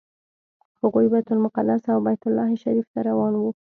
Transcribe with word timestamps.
هغوی 0.81 1.05
بیت 1.13 1.27
المقدس 1.33 1.83
او 1.93 1.99
بیت 2.07 2.21
الله 2.27 2.49
شریف 2.63 2.87
ته 2.93 2.99
روان 3.09 3.33
وو. 3.37 3.49